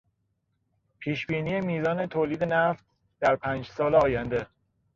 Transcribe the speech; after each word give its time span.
پیشبینی 0.99 1.61
میزان 1.61 2.05
تولید 2.07 2.43
نفت 2.43 2.85
در 3.19 3.35
پنج 3.35 3.65
سال 3.67 3.95
آینده 3.95 4.47